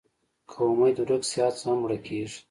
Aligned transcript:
که 0.49 0.57
امېد 0.67 0.97
ورک 1.01 1.23
شي، 1.29 1.39
هڅه 1.45 1.63
هم 1.67 1.77
مړه 1.81 1.97
کېږي. 2.05 2.37